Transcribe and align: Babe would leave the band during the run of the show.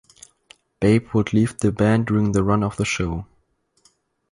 Babe 0.79 1.07
would 1.13 1.31
leave 1.31 1.59
the 1.59 1.71
band 1.71 2.07
during 2.07 2.31
the 2.31 2.43
run 2.43 2.63
of 2.63 2.75
the 2.75 2.85
show. 2.85 3.27